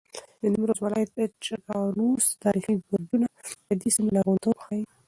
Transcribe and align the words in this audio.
د 0.41 0.43
نیمروز 0.53 0.77
ولایت 0.81 1.09
د 1.17 1.19
چګانوس 1.45 2.25
تاریخي 2.43 2.73
برجونه 2.87 3.27
د 3.67 3.69
دې 3.81 3.89
سیمې 3.95 4.11
لرغونتوب 4.15 4.57
ښیي. 4.65 4.81